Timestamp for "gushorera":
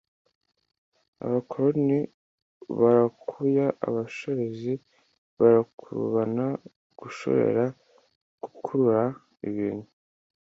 6.99-7.65